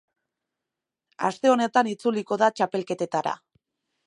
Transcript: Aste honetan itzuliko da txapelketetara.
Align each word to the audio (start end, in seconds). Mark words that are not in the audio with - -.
Aste 1.29 1.51
honetan 1.57 1.91
itzuliko 1.93 2.39
da 2.45 2.51
txapelketetara. 2.59 3.37